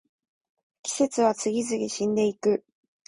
[0.81, 2.65] 季節は次々死んでいく